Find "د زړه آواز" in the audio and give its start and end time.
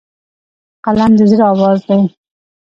1.17-1.79